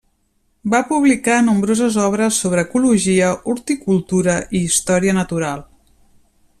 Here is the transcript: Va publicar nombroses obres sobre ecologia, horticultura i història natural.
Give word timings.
Va 0.73 0.77
publicar 0.91 1.35
nombroses 1.49 1.97
obres 2.05 2.39
sobre 2.45 2.63
ecologia, 2.69 3.29
horticultura 3.53 4.39
i 4.61 4.65
història 4.71 5.19
natural. 5.23 5.65